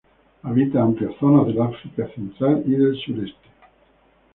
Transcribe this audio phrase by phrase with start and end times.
[0.41, 3.49] Habita amplias zonas del África central y del sureste.